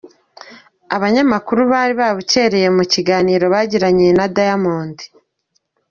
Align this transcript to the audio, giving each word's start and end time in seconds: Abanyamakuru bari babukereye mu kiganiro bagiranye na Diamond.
Abanyamakuru 0.95 1.61
bari 1.71 1.93
babukereye 2.01 2.67
mu 2.77 2.83
kiganiro 2.93 3.45
bagiranye 3.53 4.07
na 4.17 4.25
Diamond. 4.35 4.97